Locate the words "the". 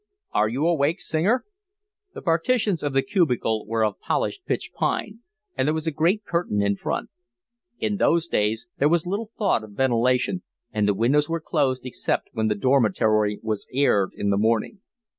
2.15-2.23, 2.93-3.03, 10.87-10.95, 12.47-12.55, 14.31-14.37